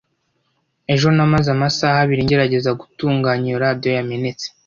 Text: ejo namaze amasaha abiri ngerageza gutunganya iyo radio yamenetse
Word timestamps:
ejo 0.93 1.07
namaze 1.15 1.49
amasaha 1.55 1.97
abiri 2.03 2.21
ngerageza 2.25 2.77
gutunganya 2.81 3.45
iyo 3.49 3.57
radio 3.65 3.89
yamenetse 3.97 4.45